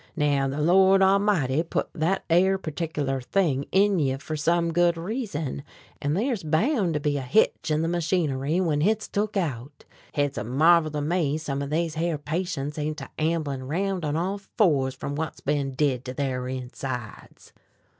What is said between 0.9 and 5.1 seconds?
A'mighty put thet air pertickler thing in you fer some good